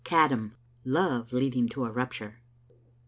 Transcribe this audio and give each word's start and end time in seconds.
CADDAM— 0.03 0.55
LOVE 0.83 1.31
LEADING 1.31 1.69
TO 1.69 1.85
A 1.85 1.91
RUPTURE. 1.91 2.39